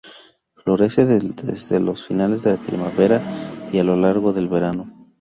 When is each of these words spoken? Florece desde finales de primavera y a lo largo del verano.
Florece 0.55 1.05
desde 1.05 1.95
finales 1.95 2.41
de 2.41 2.57
primavera 2.57 3.21
y 3.71 3.77
a 3.77 3.83
lo 3.83 3.95
largo 3.95 4.33
del 4.33 4.47
verano. 4.49 4.91